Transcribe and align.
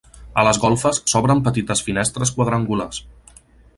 A 0.43 0.45
les 0.45 0.59
golfes 0.63 1.01
s'obren 1.13 1.43
petites 1.49 1.85
finestres 1.91 2.33
quadrangulars. 2.39 3.03